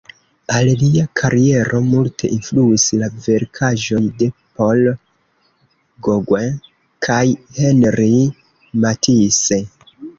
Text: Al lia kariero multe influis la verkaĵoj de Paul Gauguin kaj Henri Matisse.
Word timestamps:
Al 0.53 0.69
lia 0.83 1.03
kariero 1.19 1.81
multe 1.89 2.29
influis 2.37 2.87
la 3.03 3.11
verkaĵoj 3.27 4.03
de 4.23 4.31
Paul 4.41 4.83
Gauguin 6.09 6.61
kaj 7.11 7.23
Henri 7.63 8.13
Matisse. 8.85 9.67